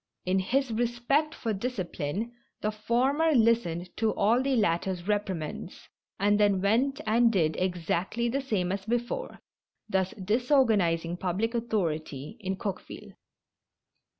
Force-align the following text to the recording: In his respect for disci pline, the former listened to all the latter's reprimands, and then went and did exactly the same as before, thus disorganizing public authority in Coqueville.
In 0.25 0.39
his 0.39 0.71
respect 0.71 1.35
for 1.35 1.53
disci 1.53 1.93
pline, 1.93 2.31
the 2.61 2.71
former 2.71 3.33
listened 3.33 3.95
to 3.97 4.09
all 4.15 4.41
the 4.41 4.55
latter's 4.55 5.07
reprimands, 5.07 5.89
and 6.19 6.39
then 6.39 6.59
went 6.59 6.99
and 7.05 7.31
did 7.31 7.55
exactly 7.57 8.27
the 8.27 8.41
same 8.41 8.71
as 8.71 8.83
before, 8.83 9.41
thus 9.87 10.09
disorganizing 10.13 11.17
public 11.17 11.53
authority 11.53 12.35
in 12.39 12.55
Coqueville. 12.55 13.13